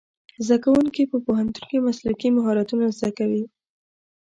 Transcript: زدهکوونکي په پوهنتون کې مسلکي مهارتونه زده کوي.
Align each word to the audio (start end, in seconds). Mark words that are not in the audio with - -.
زدهکوونکي 0.45 1.03
په 1.11 1.17
پوهنتون 1.25 1.63
کې 1.69 1.85
مسلکي 1.87 2.29
مهارتونه 2.37 2.85
زده 2.97 3.09
کوي. 3.17 3.43